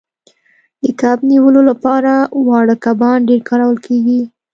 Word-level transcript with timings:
د 0.83 0.85
کب 1.01 1.17
نیولو 1.29 1.61
لپاره 1.69 2.13
واړه 2.47 2.75
کبان 2.85 3.17
ډیر 3.29 3.41
کارول 3.49 3.77
کیږي 3.85 4.21